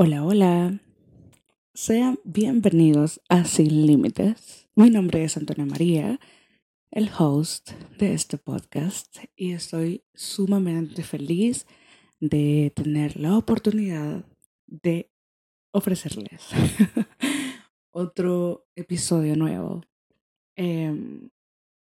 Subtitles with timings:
[0.00, 0.78] Hola, hola.
[1.74, 4.68] Sean bienvenidos a Sin Límites.
[4.76, 6.20] Mi nombre es Antonia María,
[6.92, 11.66] el host de este podcast, y estoy sumamente feliz
[12.20, 14.24] de tener la oportunidad
[14.68, 15.10] de
[15.72, 16.46] ofrecerles
[17.90, 19.82] otro episodio nuevo.
[20.54, 21.30] Em,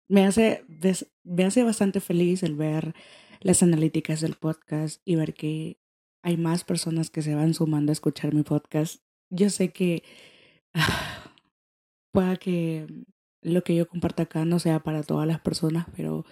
[0.08, 0.64] me, hace,
[1.26, 2.96] me hace bastante feliz el ver
[3.42, 5.79] las analíticas del podcast y ver que
[6.22, 9.02] hay más personas que se van sumando a escuchar mi podcast.
[9.30, 10.04] Yo sé que
[12.12, 12.88] pueda que
[13.42, 16.26] lo que yo comparto acá no sea para todas las personas, pero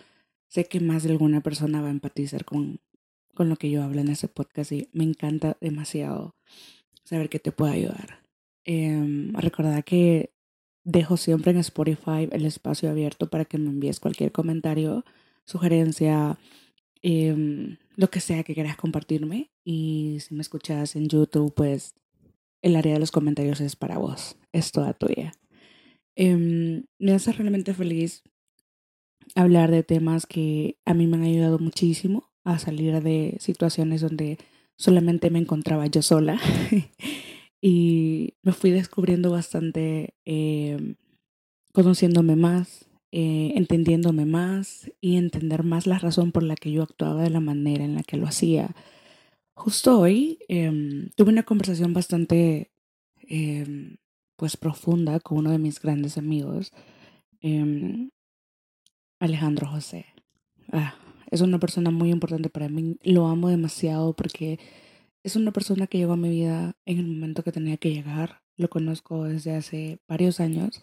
[0.48, 2.82] sé que más de alguna persona va a empatizar con,
[3.34, 6.36] con lo que yo hablo en ese podcast y me encanta demasiado
[7.04, 8.22] saber que te puedo ayudar.
[8.66, 10.34] Eh, recordad que
[10.84, 15.06] dejo siempre en Spotify el espacio abierto para que me envíes cualquier comentario,
[15.46, 16.38] sugerencia,
[17.02, 19.52] eh, lo que sea que quieras compartirme.
[19.66, 21.96] Y si me escuchas en YouTube, pues
[22.62, 25.34] el área de los comentarios es para vos, es toda tuya.
[26.16, 28.24] Eh, me hace realmente feliz
[29.36, 34.38] hablar de temas que a mí me han ayudado muchísimo a salir de situaciones donde
[34.78, 36.40] solamente me encontraba yo sola
[37.62, 40.96] y me fui descubriendo bastante, eh,
[41.74, 47.24] conociéndome más, eh, entendiéndome más y entender más la razón por la que yo actuaba
[47.24, 48.76] de la manera en la que lo hacía.
[49.54, 52.72] Justo hoy eh, tuve una conversación bastante
[53.30, 53.98] eh,
[54.38, 56.72] pues profunda con uno de mis grandes amigos,
[57.42, 58.10] eh,
[59.20, 60.06] Alejandro José.
[60.72, 60.96] Ah,
[61.32, 64.60] es una persona muy importante para mí, lo amo demasiado porque
[65.24, 68.42] es una persona que llegó a mi vida en el momento que tenía que llegar,
[68.58, 70.82] lo conozco desde hace varios años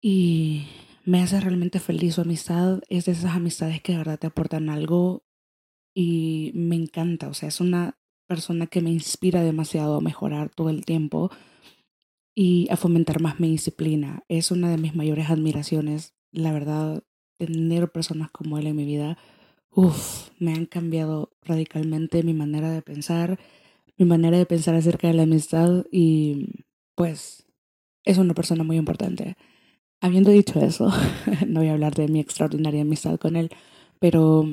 [0.00, 0.66] y
[1.04, 4.68] me hace realmente feliz su amistad, es de esas amistades que de verdad te aportan
[4.68, 5.24] algo
[5.94, 10.70] y me encanta, o sea, es una persona que me inspira demasiado a mejorar todo
[10.70, 11.30] el tiempo
[12.34, 14.22] y a fomentar más mi disciplina.
[14.28, 17.02] Es una de mis mayores admiraciones, la verdad,
[17.38, 19.18] tener personas como él en mi vida.
[19.70, 23.38] Uf, me han cambiado radicalmente mi manera de pensar,
[23.96, 26.64] mi manera de pensar acerca de la amistad y
[26.94, 27.46] pues
[28.04, 29.36] es una persona muy importante.
[30.00, 30.90] Habiendo dicho eso,
[31.46, 33.50] no voy a hablar de mi extraordinaria amistad con él,
[33.98, 34.46] pero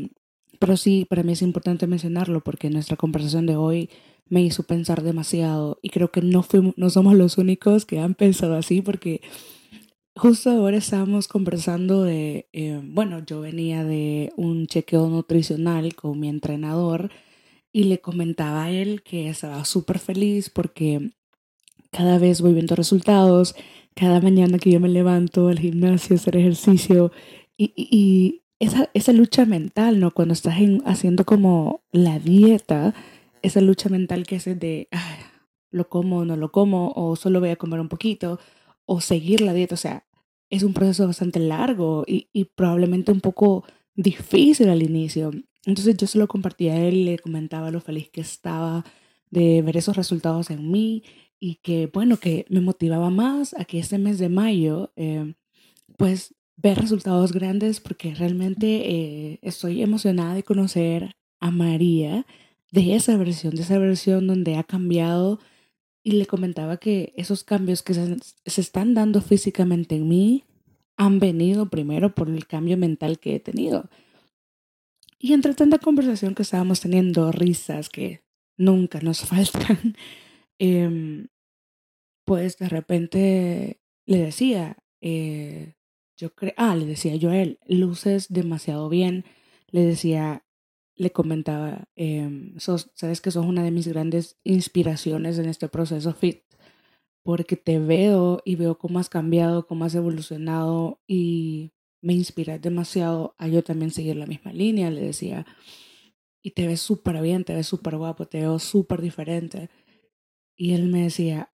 [0.60, 3.90] pero sí, para mí es importante mencionarlo porque nuestra conversación de hoy
[4.30, 8.16] me hizo pensar demasiado y creo que no, fuimos, no somos los únicos que han
[8.16, 9.22] pensado así porque
[10.16, 16.30] justo ahora estábamos conversando de, eh, bueno, yo venía de un chequeo nutricional con mi
[16.30, 17.12] entrenador
[17.72, 21.12] y le comentaba a él que estaba súper feliz porque
[21.98, 23.56] cada vez voy viendo resultados,
[23.96, 27.12] cada mañana que yo me levanto al gimnasio, hacer ejercicio
[27.58, 30.12] y, y, esa, esa lucha mental, ¿no?
[30.12, 32.94] Cuando estás en, haciendo como la dieta,
[33.42, 34.90] esa lucha mental que es de,
[35.72, 38.40] lo como, no lo como, o solo voy a comer un poquito,
[38.86, 40.06] o seguir la dieta, o sea,
[40.52, 43.64] es un proceso bastante largo y, y probablemente un poco
[43.96, 45.32] difícil al inicio.
[45.66, 48.86] Entonces yo se lo compartía a él, le comentaba lo feliz que estaba
[49.32, 51.04] de ver esos resultados en mí
[51.40, 55.36] y que, bueno, que me motivaba más a que este mes de mayo, eh,
[55.98, 62.26] pues ver resultados grandes porque realmente eh, estoy emocionada de conocer a María
[62.72, 65.40] de esa versión, de esa versión donde ha cambiado
[66.04, 70.44] y le comentaba que esos cambios que se, se están dando físicamente en mí
[70.96, 73.90] han venido primero por el cambio mental que he tenido.
[75.20, 78.24] Y entre tanta conversación que estábamos teniendo, risas que
[78.58, 79.96] nunca nos faltan,
[80.60, 81.28] eh,
[82.26, 85.76] pues de repente le decía, eh,
[86.18, 89.24] yo creo, ah, le decía yo a él, luces demasiado bien,
[89.72, 90.46] le decía,
[90.96, 96.14] le comentaba, eh, sos, sabes que sos una de mis grandes inspiraciones en este proceso
[96.14, 96.42] fit,
[97.24, 103.36] porque te veo y veo cómo has cambiado, cómo has evolucionado y me inspiras demasiado
[103.38, 105.46] a yo también seguir la misma línea, le decía,
[106.42, 109.70] y te ves súper bien, te ves súper guapo, te veo súper diferente.
[110.58, 111.52] Y él me decía,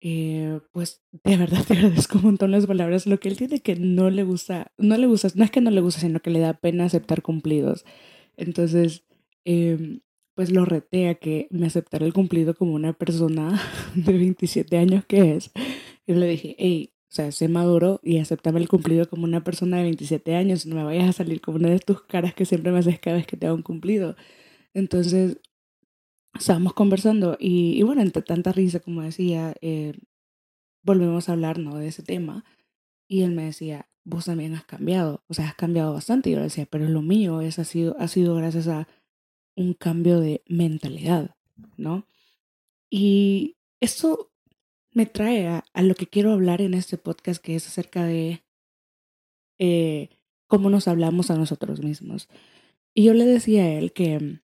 [0.00, 3.06] eh, pues de verdad te agradezco un montón las palabras.
[3.06, 5.70] Lo que él tiene que no le gusta, no le gusta, no es que no
[5.70, 7.84] le gusta, sino que le da pena aceptar cumplidos.
[8.36, 9.04] Entonces,
[9.44, 10.00] eh,
[10.34, 13.60] pues lo reté a que me aceptara el cumplido como una persona
[13.94, 15.50] de 27 años que es.
[16.06, 19.78] Yo le dije, hey, o sea, sé maduro y aceptame el cumplido como una persona
[19.78, 20.66] de 27 años.
[20.66, 23.16] No me vayas a salir como una de tus caras que siempre me haces cada
[23.16, 24.16] vez que te hago un cumplido.
[24.74, 25.38] Entonces,
[26.38, 29.94] estábamos conversando y, bueno, entre tanta risa, como decía, eh,
[30.82, 31.76] volvemos a hablar ¿no?
[31.76, 32.44] de ese tema
[33.08, 36.30] y él me decía, vos también has cambiado, o sea, has cambiado bastante.
[36.30, 38.88] Y yo le decía, pero lo mío es, ha, sido, ha sido gracias a
[39.56, 41.36] un cambio de mentalidad,
[41.76, 42.06] ¿no?
[42.90, 44.30] Y esto
[44.92, 48.44] me trae a, lo que quiero hablar en este podcast, que es acerca de
[49.58, 50.10] eh,
[50.46, 52.28] cómo nos hablamos a nosotros mismos.
[52.94, 54.40] Y yo le decía a él que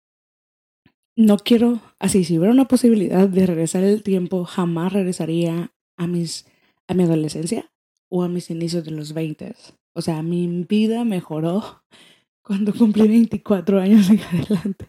[1.17, 6.47] no quiero, así, si hubiera una posibilidad de regresar el tiempo, jamás regresaría a, mis,
[6.89, 7.71] a mi adolescencia
[8.09, 9.55] o a mis inicios de los 20.
[9.93, 11.83] O sea, mi vida mejoró
[12.43, 14.89] cuando cumplí 24 años en adelante.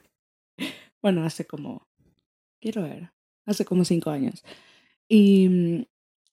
[1.01, 1.87] Bueno, hace como,
[2.59, 3.11] quiero ver,
[3.45, 4.43] hace como 5 años.
[5.07, 5.85] Y mm,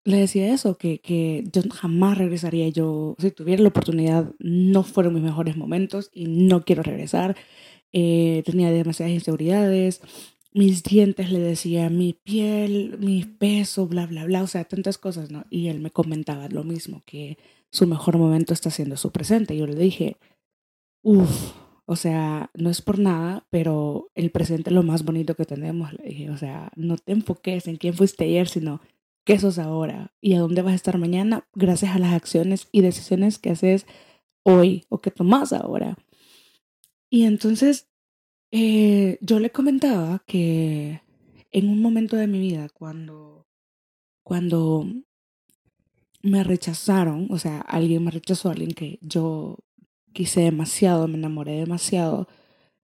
[0.04, 2.68] le decía eso, que, que yo jamás regresaría.
[2.68, 7.36] Yo, si tuviera la oportunidad, no fueron mis mejores momentos y no quiero regresar.
[7.92, 10.00] Eh, tenía demasiadas inseguridades,
[10.52, 15.30] mis dientes, le decía, mi piel, mi peso, bla, bla, bla, o sea, tantas cosas,
[15.30, 15.44] ¿no?
[15.50, 17.38] Y él me comentaba lo mismo, que
[17.70, 19.56] su mejor momento está siendo su presente.
[19.56, 20.16] Yo le dije,
[21.02, 21.52] uff,
[21.84, 25.92] o sea, no es por nada, pero el presente es lo más bonito que tenemos.
[25.94, 28.80] Le dije, o sea, no te enfoques en quién fuiste ayer, sino
[29.24, 32.80] qué sos ahora y a dónde vas a estar mañana gracias a las acciones y
[32.80, 33.86] decisiones que haces
[34.42, 35.96] hoy o que tomas ahora.
[37.10, 37.88] Y entonces
[38.50, 41.02] eh, yo le comentaba que
[41.50, 43.46] en un momento de mi vida, cuando,
[44.22, 44.86] cuando
[46.22, 49.58] me rechazaron, o sea, alguien me rechazó, alguien que yo
[50.12, 52.28] quise demasiado, me enamoré demasiado,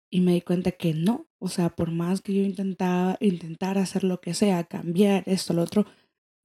[0.09, 4.03] y me di cuenta que no, o sea, por más que yo intentaba, intentar hacer
[4.03, 5.85] lo que sea, cambiar esto, lo otro,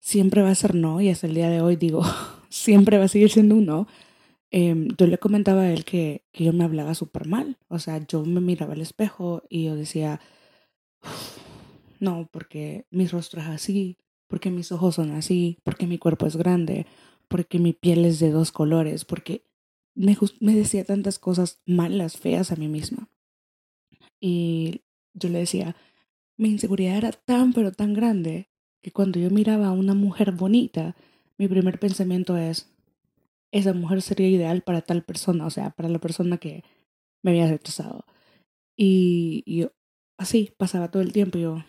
[0.00, 2.02] siempre va a ser no, y hasta el día de hoy digo,
[2.49, 3.88] siempre va a seguir siendo un no,
[4.50, 7.58] Em, yo le comentaba a él que, que yo me hablaba súper mal.
[7.69, 10.20] O sea, yo me miraba al espejo y yo decía,
[12.00, 13.98] no, porque mi rostro es así,
[14.28, 16.87] porque mis ojos son así, porque mi cuerpo es grande,
[17.28, 19.44] porque mi piel es de dos colores, porque
[19.94, 23.08] me, me decía tantas cosas malas, feas a mí misma.
[24.20, 24.82] Y
[25.14, 25.76] yo le decía,
[26.37, 28.50] mi inseguridad era tan, pero tan grande
[28.82, 30.96] que cuando yo miraba a una mujer bonita,
[31.38, 32.75] mi primer pensamiento es,
[33.52, 36.64] esa mujer sería ideal para tal persona, o sea, para la persona que
[37.22, 38.04] me había rechazado.
[38.76, 39.72] Y, yo,
[40.19, 41.38] así pasaba todo el tiempo.
[41.38, 41.64] Yo,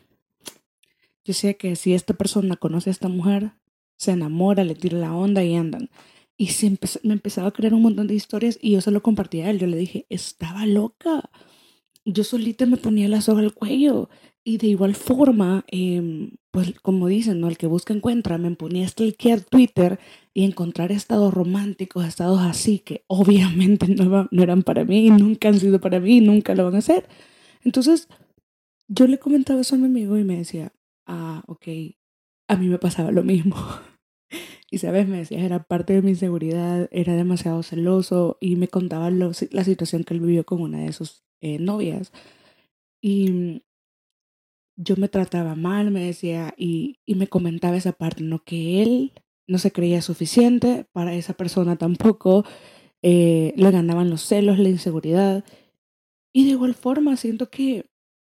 [1.24, 3.54] yo sé que si esta persona conoce a esta mujer,
[3.98, 5.90] se enamora, le tira la onda y andan.
[6.38, 9.48] Y se me empezaba a crear un montón de historias y yo se lo compartía
[9.48, 9.60] a él.
[9.60, 11.30] Yo le dije, estaba loca.
[12.06, 14.10] Yo solita me ponía la soga al cuello.
[14.48, 17.50] Y de igual forma, eh, pues como dicen, ¿no?
[17.50, 18.38] El que busca encuentra.
[18.38, 20.00] Me ponía a stalkear Twitter
[20.34, 25.60] y encontrar estados románticos, estados así que obviamente no, no eran para mí, nunca han
[25.60, 27.10] sido para mí, nunca lo van a hacer.
[27.66, 28.08] Entonces,
[28.88, 30.72] yo le comentaba eso a mi amigo y me decía,
[31.08, 31.68] ah, ok,
[32.48, 33.58] a mí me pasaba lo mismo.
[34.72, 39.12] y sabes, me decía, era parte de mi inseguridad, era demasiado celoso y me contaba
[39.12, 42.14] la situación que él vivió con una de sus eh, novias.
[43.02, 43.64] Y
[44.78, 48.44] yo me trataba mal, me decía, y, y me comentaba esa parte, ¿no?
[48.44, 49.14] Que él
[49.48, 52.46] no se creía suficiente, para esa persona tampoco,
[53.02, 55.44] eh, le ganaban los celos, la inseguridad.
[56.34, 57.90] Y de igual forma, siento que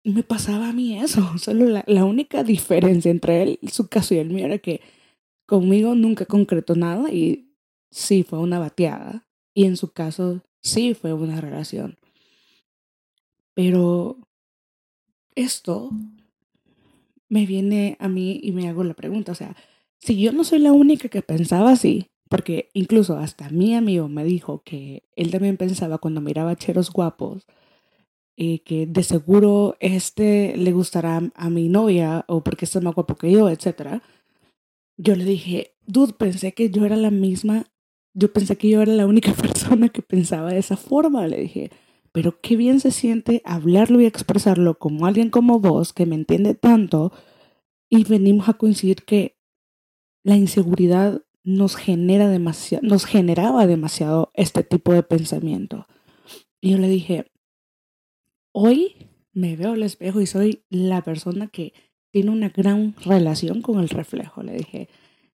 [0.04, 1.22] me pasaba a mí eso.
[1.38, 4.80] Solo la, la única diferencia entre él, su caso y el mío era que
[5.46, 7.54] conmigo nunca concretó nada y
[7.90, 9.26] sí fue una bateada.
[9.54, 11.98] Y en su caso sí fue una relación.
[13.54, 14.18] Pero
[15.34, 15.90] esto
[17.28, 19.56] me viene a mí y me hago la pregunta, o sea,
[20.00, 24.24] si yo no soy la única que pensaba así, porque incluso hasta mi amigo me
[24.24, 27.46] dijo que él también pensaba cuando miraba cheros guapos,
[28.36, 33.16] eh, que de seguro este le gustará a mi novia o porque está más guapo
[33.16, 34.00] que yo, etc.
[34.96, 37.66] Yo le dije, dude, pensé que yo era la misma,
[38.14, 41.70] yo pensé que yo era la única persona que pensaba de esa forma, le dije,
[42.12, 46.54] pero qué bien se siente hablarlo y expresarlo como alguien como vos, que me entiende
[46.54, 47.12] tanto,
[47.88, 49.38] y venimos a coincidir que
[50.22, 55.86] la inseguridad nos genera demasiado, nos generaba demasiado este tipo de pensamiento.
[56.60, 57.30] Y yo le dije,
[58.52, 61.72] hoy me veo al espejo y soy la persona que
[62.10, 64.42] tiene una gran relación con el reflejo.
[64.42, 64.88] Le dije,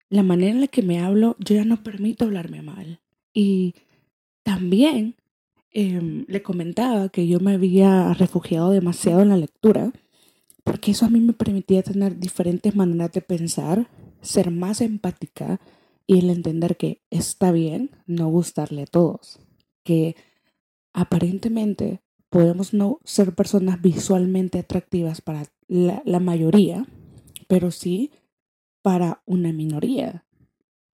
[0.09, 3.01] la manera en la que me hablo, yo ya no permito hablarme mal.
[3.33, 3.75] Y
[4.43, 5.15] también
[5.71, 9.91] Em, le comentaba que yo me había refugiado demasiado en la lectura,
[10.63, 13.87] porque eso a mí me permitía tener diferentes maneras de pensar,
[14.21, 15.59] ser más empática
[16.07, 19.39] y el entender que está bien no gustarle a todos,
[19.83, 20.15] que
[20.91, 26.87] aparentemente podemos no ser personas visualmente atractivas para la, la mayoría,
[27.47, 28.11] pero sí
[28.81, 30.25] para una minoría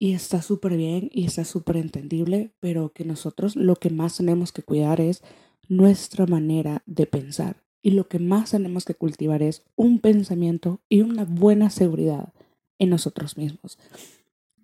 [0.02, 4.52] y está súper bien y está súper entendible, pero que nosotros lo que más tenemos
[4.52, 5.22] que cuidar es
[5.68, 11.02] nuestra manera de pensar, Y lo que más tenemos que cultivar es un pensamiento y
[11.02, 12.34] una buena seguridad
[12.80, 13.78] en nosotros mismos.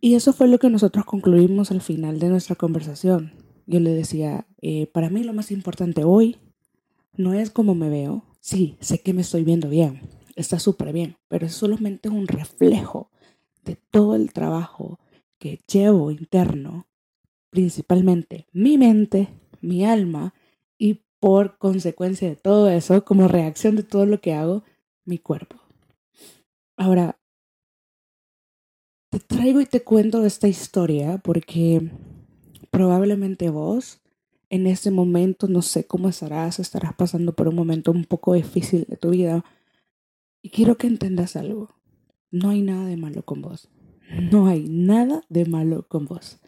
[0.01, 3.31] Y eso fue lo que nosotros concluimos al final de nuestra conversación.
[3.67, 6.37] Yo le decía, eh, para mí lo más importante hoy
[7.15, 8.23] no es cómo me veo.
[8.39, 10.01] Sí, sé que me estoy viendo bien,
[10.35, 13.11] está súper bien, pero es solamente un reflejo
[13.65, 14.99] de todo el trabajo
[15.39, 16.87] que llevo interno,
[17.49, 19.29] principalmente mi mente,
[19.61, 20.33] mi alma
[20.77, 24.63] y por consecuencia de todo eso, como reacción de todo lo que hago,
[25.05, 25.57] mi cuerpo.
[26.75, 27.19] Ahora,
[29.09, 31.91] te traigo y te cuento esta historia porque
[32.69, 34.01] probablemente vos
[34.49, 38.85] en este momento no sé cómo estarás, estarás pasando por un momento un poco difícil
[38.87, 39.43] de tu vida.
[40.41, 41.75] Y quiero que entendas algo.
[42.31, 43.69] No hay nada de malo con vos.
[44.09, 46.39] No hay nada de malo con vos.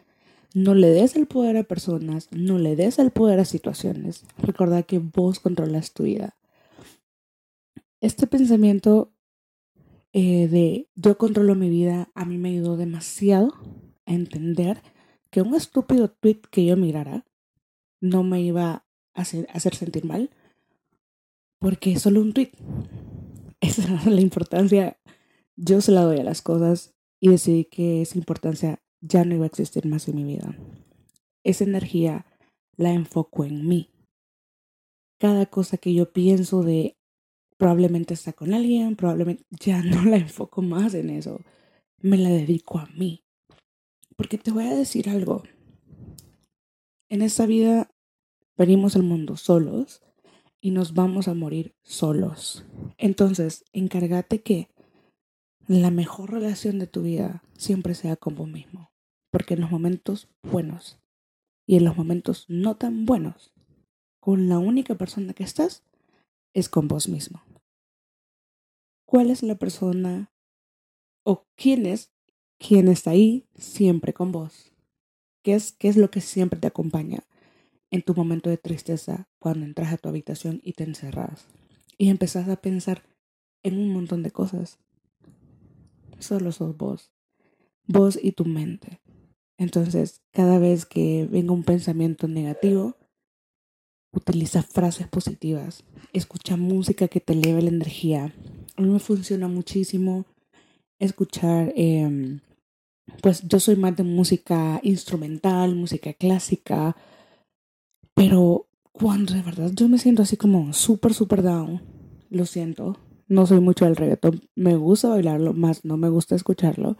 [0.54, 4.24] No le des el poder a personas, no le des el poder a situaciones.
[4.38, 6.36] Recuerda que vos controlas tu vida.
[8.00, 9.12] Este pensamiento
[10.12, 13.54] eh, de yo controlo mi vida a mí me ayudó demasiado
[14.06, 14.82] a entender
[15.30, 17.24] que un estúpido tweet que yo mirara
[18.00, 20.30] no me iba a hacer, hacer sentir mal
[21.60, 22.50] porque es solo un tweet.
[23.60, 24.98] Esa es la importancia.
[25.54, 29.44] Yo se la doy a las cosas y decidí que esa importancia ya no iba
[29.44, 30.56] a existir más en mi vida.
[31.44, 32.26] Esa energía
[32.76, 33.90] la enfoco en mí.
[35.18, 36.96] Cada cosa que yo pienso de
[37.58, 41.40] probablemente está con alguien, probablemente ya no la enfoco más en eso.
[42.00, 43.22] Me la dedico a mí.
[44.16, 45.42] Porque te voy a decir algo.
[47.10, 47.90] En esta vida
[48.56, 50.02] venimos al mundo solos
[50.60, 52.64] y nos vamos a morir solos.
[52.98, 54.68] Entonces, encárgate que
[55.66, 58.90] la mejor relación de tu vida siempre sea con vos mismo.
[59.30, 60.98] Porque en los momentos buenos
[61.66, 63.52] y en los momentos no tan buenos,
[64.20, 65.84] con la única persona que estás
[66.52, 67.42] es con vos mismo.
[69.06, 70.32] ¿Cuál es la persona
[71.24, 72.12] o quién es
[72.58, 74.72] quien está ahí siempre con vos?
[75.42, 77.24] ¿Qué es, qué es lo que siempre te acompaña
[77.90, 81.46] en tu momento de tristeza cuando entras a tu habitación y te encerras?
[81.96, 83.02] Y empezás a pensar
[83.62, 84.78] en un montón de cosas.
[86.20, 87.12] Solo sos vos.
[87.86, 89.00] Vos y tu mente.
[89.58, 92.96] Entonces, cada vez que venga un pensamiento negativo,
[94.12, 95.84] utiliza frases positivas.
[96.12, 98.34] Escucha música que te eleve la energía.
[98.76, 100.24] A mí me funciona muchísimo
[100.98, 102.40] escuchar, em,
[103.22, 106.96] pues yo soy más de música instrumental, música clásica,
[108.14, 111.82] pero cuando de verdad yo me siento así como súper, súper down,
[112.28, 112.96] lo siento,
[113.30, 116.98] no soy mucho del reggaetón, me gusta bailarlo, más no me gusta escucharlo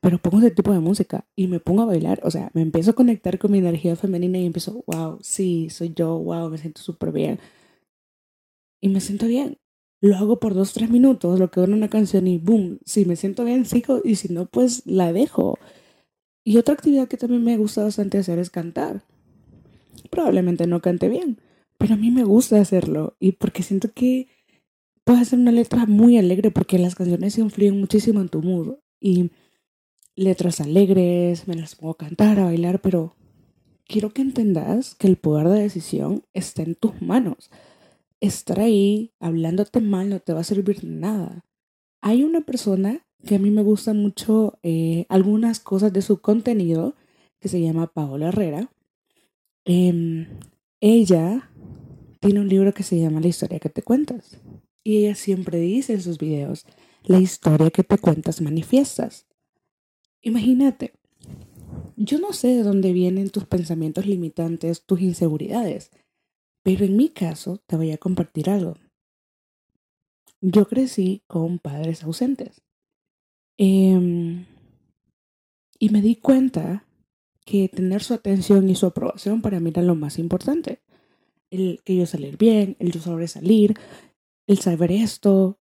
[0.00, 2.92] pero pongo ese tipo de música y me pongo a bailar, o sea, me empiezo
[2.92, 6.80] a conectar con mi energía femenina y empiezo, wow, sí, soy yo, wow, me siento
[6.80, 7.40] súper bien.
[8.80, 9.58] Y me siento bien.
[10.00, 13.16] Lo hago por dos, tres minutos, lo que en una canción y boom, si me
[13.16, 15.58] siento bien, sigo y si no, pues la dejo.
[16.44, 19.02] Y otra actividad que también me gusta bastante hacer es cantar.
[20.10, 21.40] Probablemente no cante bien,
[21.78, 24.28] pero a mí me gusta hacerlo y porque siento que
[25.06, 29.30] puedes hacer una letra muy alegre porque las canciones influyen muchísimo en tu mood y
[30.16, 33.14] letras alegres, me las puedo cantar, a bailar, pero
[33.84, 37.52] quiero que entendas que el poder de decisión está en tus manos.
[38.20, 41.44] Estar ahí hablándote mal no te va a servir nada.
[42.00, 46.96] Hay una persona que a mí me gusta mucho eh, algunas cosas de su contenido,
[47.38, 48.72] que se llama Paola Herrera.
[49.64, 50.26] Em,
[50.80, 51.48] ella
[52.18, 54.40] tiene un libro que se llama La historia que te cuentas.
[54.86, 56.64] Y ella siempre dice en sus videos,
[57.02, 59.26] la historia que te cuentas manifiestas.
[60.22, 60.92] Imagínate,
[61.96, 65.90] yo no sé de dónde vienen tus pensamientos limitantes, tus inseguridades,
[66.62, 68.76] pero en mi caso te voy a compartir algo.
[70.40, 72.62] Yo crecí con padres ausentes.
[73.58, 74.46] Em,
[75.80, 76.86] y me di cuenta
[77.44, 80.78] que tener su atención y su aprobación para mí era lo más importante.
[81.50, 83.74] El que yo salir bien, el yo sobresalir,
[84.46, 85.58] el saber esto,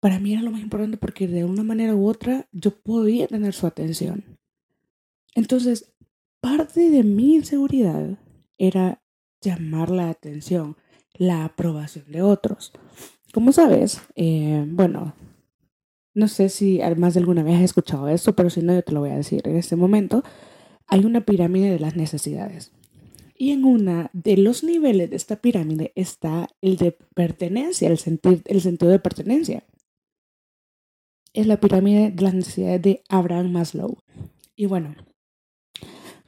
[0.00, 3.54] para mí era lo más importante porque de una manera u otra yo podía tener
[3.54, 4.38] su atención.
[5.34, 5.94] Entonces,
[6.40, 8.18] parte de mi inseguridad
[8.58, 9.02] era
[9.40, 10.76] llamar la atención,
[11.14, 12.72] la aprobación de otros.
[13.32, 15.14] Como sabes, eh, bueno,
[16.14, 18.92] no sé si además de alguna vez has escuchado esto, pero si no, yo te
[18.92, 19.42] lo voy a decir.
[19.46, 20.22] En este momento
[20.86, 22.72] hay una pirámide de las necesidades.
[23.42, 28.40] Y en una de los niveles de esta pirámide está el de pertenencia, el, sentir,
[28.44, 29.64] el sentido de pertenencia
[31.32, 33.98] es la pirámide de las necesidades de Abraham Maslow.
[34.54, 34.94] Y bueno,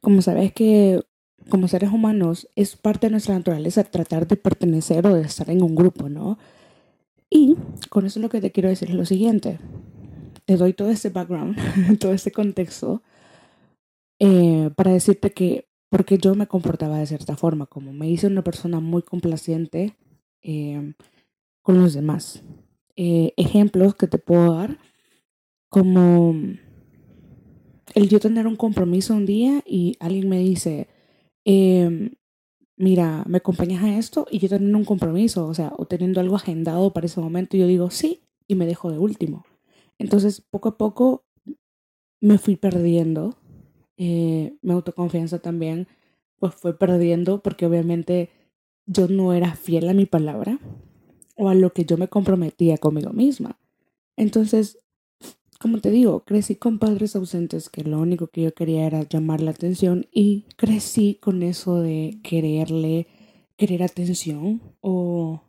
[0.01, 1.03] como sabes que
[1.49, 5.63] como seres humanos es parte de nuestra naturaleza tratar de pertenecer o de estar en
[5.63, 6.37] un grupo, ¿no?
[7.31, 7.55] Y
[7.91, 9.61] con eso lo que te quiero decir es lo siguiente.
[10.47, 11.57] Te doy todo este background,
[12.01, 13.05] todo este contexto,
[14.19, 18.43] eh, para decirte que porque yo me comportaba de cierta forma, como me hice una
[18.43, 19.97] persona muy complaciente
[20.43, 20.95] eh,
[21.63, 22.43] con los demás.
[22.97, 24.81] Eh, ejemplos que te puedo dar,
[25.69, 26.35] como
[27.95, 30.89] el yo tener un compromiso un día y alguien me dice,
[31.45, 32.11] eh,
[32.77, 34.27] mira, ¿me acompañas a esto?
[34.33, 37.69] Y yo teniendo un compromiso, o sea, o teniendo algo agendado para ese momento, yo
[37.69, 39.45] digo sí y me dejo de último.
[39.99, 41.25] Entonces, poco a poco
[42.21, 43.39] me fui perdiendo.
[43.97, 45.87] Eh, mi autoconfianza también,
[46.39, 48.31] pues fue perdiendo porque obviamente
[48.87, 50.59] yo no era fiel a mi palabra
[51.37, 53.59] o a lo que yo me comprometía conmigo misma.
[54.17, 54.79] Entonces,
[55.61, 59.41] como te digo, crecí con padres ausentes que lo único que yo quería era llamar
[59.41, 63.07] la atención y crecí con eso de quererle,
[63.57, 65.43] querer atención o,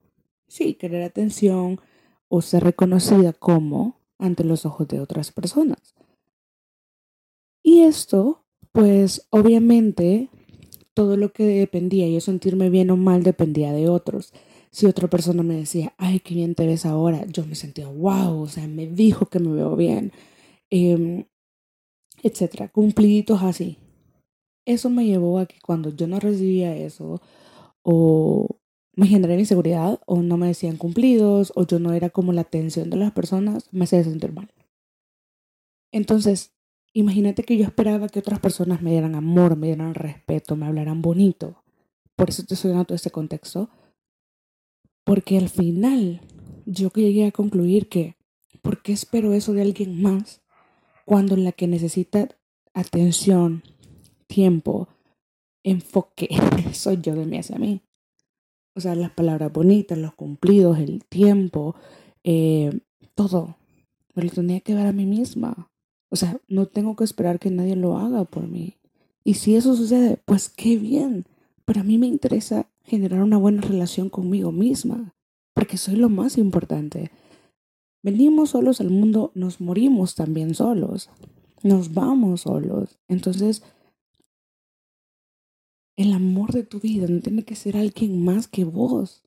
[0.47, 1.81] sí, querer atención
[2.29, 5.95] o ser reconocida como ante los ojos de otras personas.
[7.75, 10.29] Y esto, pues obviamente,
[10.93, 14.31] todo lo que dependía, yo sentirme bien o mal, dependía de otros
[14.71, 18.43] si otra persona me decía, ay, qué bien te ves ahora, yo me sentía, wow,
[18.43, 20.13] o sea, me dijo que me veo bien,
[20.69, 21.27] eh,
[22.23, 23.77] etcétera, cumpliditos así.
[24.65, 27.21] Eso me llevó a que cuando yo no recibía eso,
[27.83, 28.57] o
[28.95, 32.89] me generaba inseguridad, o no me decían cumplidos, o yo no era como la atención
[32.89, 34.49] de las personas, me hacía sentir mal.
[35.91, 36.54] Entonces,
[36.95, 41.01] imagínate que yo esperaba que otras personas me dieran amor, me dieran respeto, me hablaran
[41.01, 41.61] bonito.
[42.15, 43.69] Por eso te estoy dando todo este contexto
[45.03, 46.21] porque al final
[46.65, 48.15] yo llegué a concluir que,
[48.61, 50.41] ¿por qué espero eso de alguien más
[51.05, 52.29] cuando la que necesita
[52.73, 53.61] atención,
[54.27, 54.87] tiempo,
[55.63, 56.29] enfoque,
[56.73, 57.81] soy yo de mí hacia mí?
[58.73, 61.75] O sea, las palabras bonitas, los cumplidos, el tiempo,
[62.23, 62.71] eh,
[63.15, 63.57] todo.
[64.15, 65.69] Me lo tenía que dar a mí misma.
[66.15, 68.77] O sea, no tengo que esperar que nadie lo haga por mí.
[69.25, 71.25] Y si eso sucede, pues qué bien.
[71.65, 75.13] Pero a mí me interesa generar una buena relación conmigo misma,
[75.53, 77.11] porque soy lo más importante.
[78.01, 81.09] Venimos solos al mundo, nos morimos también solos,
[81.63, 82.97] nos vamos solos.
[83.09, 83.61] Entonces,
[85.97, 89.21] el amor de tu vida no tiene que ser alguien más que vos.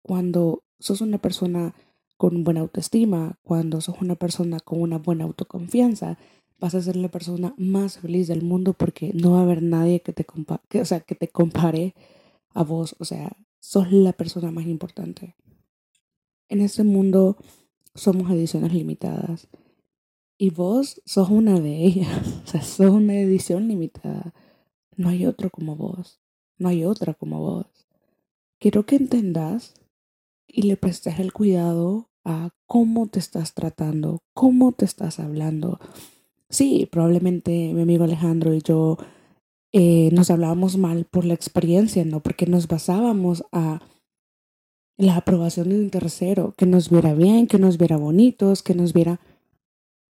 [0.00, 1.74] Cuando sos una persona
[2.22, 6.18] con buena autoestima, cuando sos una persona con una buena autoconfianza,
[6.60, 10.02] vas a ser la persona más feliz del mundo porque no va a haber nadie
[10.02, 10.24] que te,
[10.68, 11.96] que, o sea, que te compare
[12.50, 15.34] a vos, o sea, sos la persona más importante.
[16.48, 17.38] En este mundo
[17.96, 19.48] somos ediciones limitadas
[20.38, 24.32] y vos sos una de ellas, o sea, sos una edición limitada.
[24.96, 26.20] No hay otro como vos,
[26.56, 27.88] no hay otra como vos.
[28.60, 29.74] Quiero que entendas
[30.46, 35.80] y le prestes el cuidado a cómo te estás tratando, cómo te estás hablando.
[36.48, 38.98] Sí, probablemente mi amigo Alejandro y yo
[39.72, 43.80] eh, nos hablábamos mal por la experiencia, no porque nos basábamos a
[44.98, 48.92] la aprobación de un tercero, que nos viera bien, que nos viera bonitos, que nos
[48.92, 49.20] viera...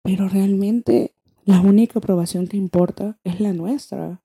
[0.01, 4.23] Pero realmente la única aprobación que importa es la nuestra.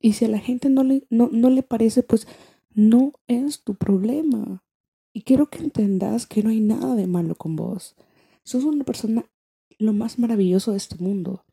[0.00, 2.26] Y si a la gente no le, no, no le parece, pues
[2.72, 4.64] no es tu problema.
[5.12, 7.96] Y quiero que entendas que no hay nada de malo con vos.
[8.44, 9.24] Sos una persona
[9.78, 11.44] lo más maravilloso de este mundo.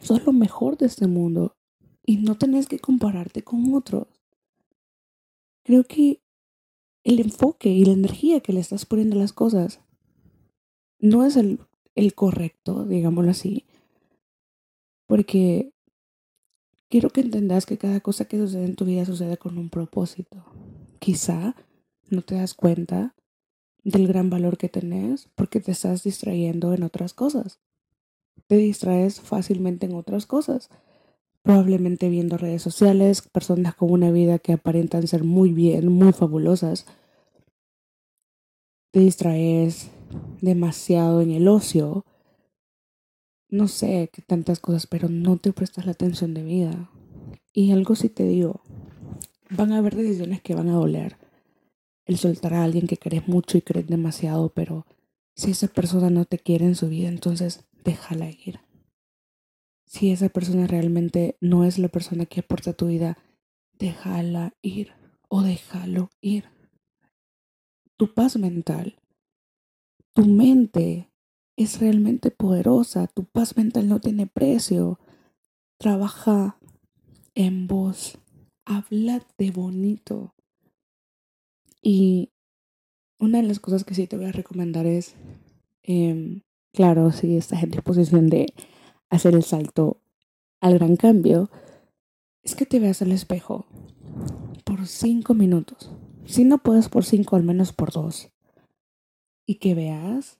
[0.00, 1.56] Sos lo mejor de este mundo
[2.04, 4.08] y no tenés que compararte con otros.
[5.64, 6.22] Creo que
[7.04, 9.80] el enfoque y la energía que le estás poniendo a las cosas
[10.98, 11.60] no es el,
[11.94, 13.66] el correcto, digámoslo así,
[15.06, 15.72] porque
[16.88, 20.44] quiero que entendas que cada cosa que sucede en tu vida sucede con un propósito.
[21.00, 21.56] Quizá
[22.12, 23.14] no te das cuenta
[23.82, 27.58] del gran valor que tenés porque te estás distrayendo en otras cosas.
[28.46, 30.70] Te distraes fácilmente en otras cosas
[31.42, 36.86] probablemente viendo redes sociales, personas con una vida que aparentan ser muy bien, muy fabulosas.
[38.92, 39.90] Te distraes
[40.40, 42.04] demasiado en el ocio.
[43.48, 46.90] No sé qué tantas cosas, pero no te prestas la atención de vida.
[47.52, 48.62] Y algo sí te digo,
[49.50, 51.16] van a haber decisiones que van a doler.
[52.04, 54.86] El soltar a alguien que querés mucho y crees demasiado, pero
[55.34, 58.60] si esa persona no te quiere en su vida, entonces déjala ir
[59.92, 63.18] si esa persona realmente no es la persona que aporta tu vida,
[63.78, 64.92] déjala ir
[65.28, 66.46] o déjalo ir.
[67.98, 68.96] Tu paz mental,
[70.14, 71.10] tu mente
[71.56, 74.98] es realmente poderosa, tu paz mental no tiene precio.
[75.78, 76.56] Trabaja
[77.34, 78.18] en vos,
[78.64, 80.34] habla de bonito.
[81.82, 82.30] Y
[83.18, 85.16] una de las cosas que sí te voy a recomendar es,
[85.82, 86.42] em,
[86.72, 88.46] claro, si estás en disposición de
[89.10, 90.00] hacer el salto
[90.60, 91.50] al gran cambio,
[92.42, 93.66] es que te veas al espejo
[94.64, 95.90] por cinco minutos.
[96.24, 98.30] Si no puedes por cinco, al menos por dos.
[99.44, 100.38] Y que veas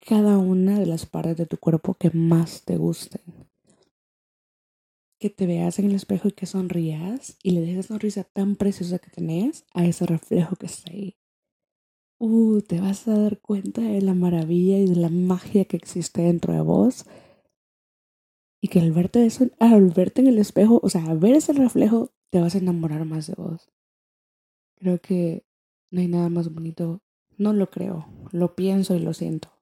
[0.00, 3.47] cada una de las partes de tu cuerpo que más te gusten.
[5.18, 8.56] Que te veas en el espejo y que sonrías y le des esa sonrisa tan
[8.56, 11.16] preciosa que tenés a ese reflejo que está ahí.
[12.18, 16.22] Uh, te vas a dar cuenta de la maravilla y de la magia que existe
[16.22, 17.06] dentro de vos.
[18.60, 21.52] Y que al verte, eso, al verte en el espejo, o sea, al ver ese
[21.52, 23.70] reflejo, te vas a enamorar más de vos.
[24.76, 25.44] Creo que
[25.90, 27.02] no hay nada más bonito.
[27.36, 29.58] No lo creo, lo pienso y lo siento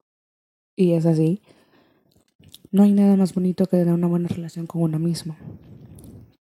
[0.77, 1.43] y es así,
[2.71, 5.37] no hay nada más bonito que tener una buena relación con uno mismo.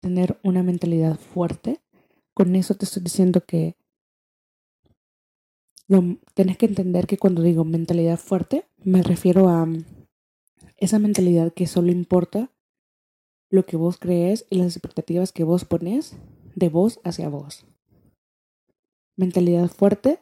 [0.01, 1.81] Tener una mentalidad fuerte.
[2.35, 3.77] Con eso te estoy diciendo que
[5.87, 9.69] lo, tenés que entender que cuando digo mentalidad fuerte, me refiero a
[10.77, 12.51] esa mentalidad que solo importa
[13.51, 16.17] lo que vos crees y las expectativas que vos pones
[16.55, 17.67] de vos hacia vos.
[19.17, 20.21] Mentalidad fuerte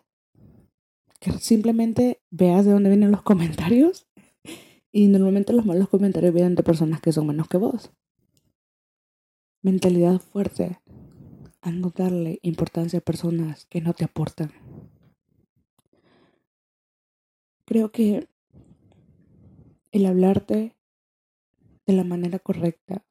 [1.21, 4.07] que simplemente veas de dónde vienen los comentarios
[4.93, 7.91] y normalmente los malos comentarios vienen de personas que son menos que vos.
[9.63, 10.79] Mentalidad fuerte.
[11.63, 14.53] A no darle importancia a personas que no te aportan.
[17.65, 18.29] Creo que
[19.93, 20.77] el hablarte
[21.87, 23.07] de la manera correcta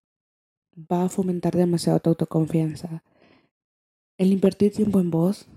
[0.76, 3.04] va a fomentar demasiado tu autoconfianza.
[4.17, 5.48] El invertir tiempo en vos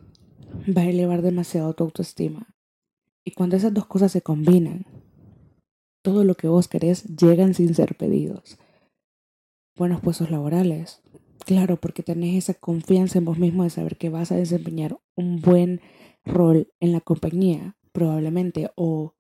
[0.67, 2.55] va a elevar demasiado tu autoestima.
[3.25, 4.87] Y cuando esas dos cosas se combinan,
[6.05, 8.59] todo lo que vos querés llegan sin ser pedidos.
[9.75, 11.01] Buenos puestos laborales.
[11.47, 15.41] Claro, porque tenés esa confianza en vos mismo de saber que vas a desempeñar un
[15.41, 15.81] buen
[16.23, 19.15] rol en la compañía, probablemente, o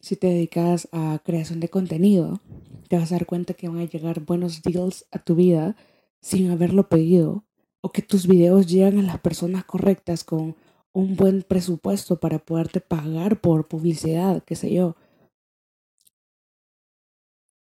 [0.00, 2.42] si te dedicas a creación de contenido,
[2.88, 5.76] te vas a dar cuenta que van a llegar buenos deals a tu vida
[6.20, 7.46] sin haberlo pedido
[7.80, 10.56] o que tus videos llegan a las personas correctas con
[10.92, 14.96] un buen presupuesto para poderte pagar por publicidad, qué sé yo.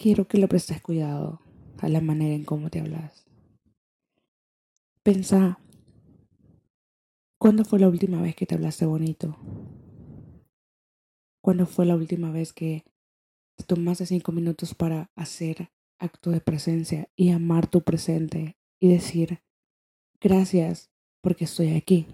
[0.04, 1.40] Quiero que le prestes cuidado
[1.80, 3.26] a la manera en cómo te hablas.
[5.02, 5.62] Pensa,
[7.38, 9.38] ¿cuándo fue la última vez que te hablaste bonito?
[11.40, 12.84] ¿Cuándo fue la última vez que
[13.56, 19.40] te tomaste cinco minutos para hacer acto de presencia y amar tu presente y decir,
[20.20, 22.08] Gracias porque estoy aquí.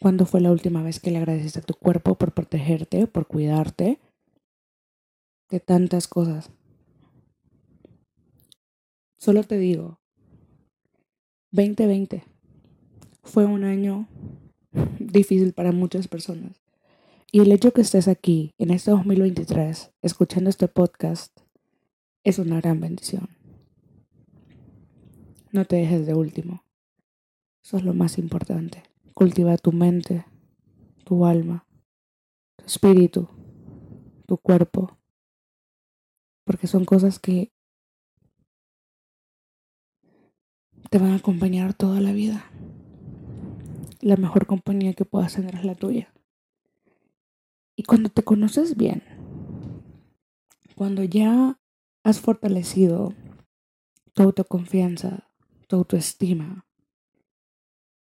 [0.00, 4.00] ¿Cuándo fue la última vez que le agradeciste a tu cuerpo por protegerte, por cuidarte
[5.50, 6.50] de tantas cosas?
[9.16, 10.00] Solo te digo,
[11.52, 12.24] 2020
[13.22, 14.08] fue un año
[14.98, 16.60] difícil para muchas personas.
[17.32, 21.36] Y el hecho que estés aquí en este 2023 escuchando este podcast
[22.22, 23.28] es una gran bendición.
[25.52, 26.64] No te dejes de último.
[27.64, 28.82] Eso es lo más importante.
[29.14, 30.26] Cultiva tu mente,
[31.04, 31.66] tu alma,
[32.56, 33.28] tu espíritu,
[34.26, 34.98] tu cuerpo.
[36.44, 37.52] Porque son cosas que
[40.90, 42.44] te van a acompañar toda la vida.
[44.00, 46.12] La mejor compañía que puedas tener es la tuya.
[47.76, 49.02] Y cuando te conoces bien,
[50.76, 51.58] cuando ya
[52.04, 53.14] has fortalecido
[54.12, 55.30] tu autoconfianza,
[55.66, 56.66] tu autoestima.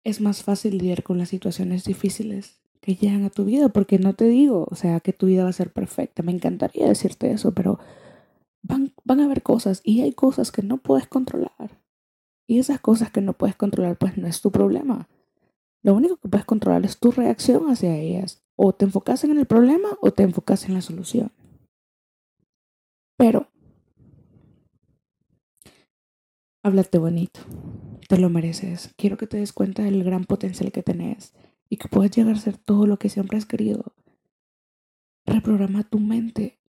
[0.04, 4.14] Es más fácil lidiar con las situaciones difíciles que llegan a tu vida, porque no
[4.14, 6.22] te digo, o sea, que tu vida va a ser perfecta.
[6.22, 7.78] Me encantaría decirte eso, pero
[8.62, 11.82] van, van a haber cosas y hay cosas que no puedes controlar.
[12.46, 15.08] Y esas cosas que no puedes controlar, pues no es tu problema.
[15.82, 18.42] Lo único que puedes controlar es tu reacción hacia ellas.
[18.56, 21.32] O te enfocas en el problema o te enfocas en la solución.
[23.16, 23.48] Pero
[26.62, 27.40] háblate bonito.
[28.08, 28.92] Te lo mereces.
[28.96, 31.34] Quiero que te des cuenta del gran potencial que tenés
[31.68, 33.94] y que puedes llegar a ser todo lo que siempre has querido.
[35.24, 36.61] Reprograma tu mente.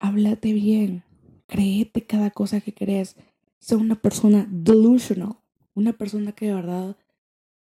[0.00, 1.04] Háblate bien.
[1.46, 3.16] Créete cada cosa que querés.
[3.60, 5.36] Sé una persona delusional.
[5.74, 6.96] Una persona que de verdad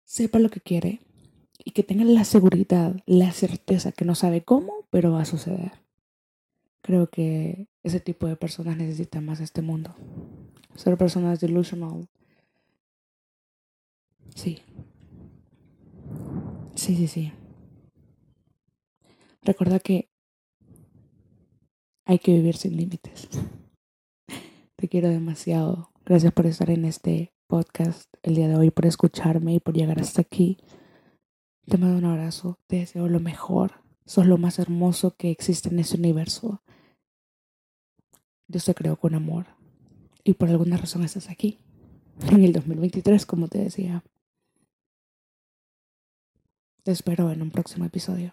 [0.05, 1.01] sepa lo que quiere
[1.65, 5.73] y que tenga la seguridad, la certeza que no sabe cómo, pero va a suceder.
[6.83, 9.95] Creo que ese tipo de personas necesitan más este mundo
[10.77, 12.09] ser personas delusional.
[14.35, 14.63] Sí.
[16.75, 17.33] Sí, sí, sí.
[19.43, 20.09] Recuerda que
[22.07, 23.29] hay que vivir sin límites.
[24.77, 25.91] Te quiero demasiado.
[26.05, 30.01] Gracias por estar en este podcast el día de hoy, por escucharme y por llegar
[30.01, 30.59] hasta aquí.
[31.67, 33.83] Te mando un abrazo, te deseo lo mejor.
[34.05, 36.63] Sos lo más hermoso que existe en este universo.
[38.47, 39.47] Dios te creó con amor
[40.23, 41.59] y por alguna razón estás aquí.
[42.31, 44.05] En el 2023, como te decía.
[46.85, 48.33] Te espero en un próximo episodio.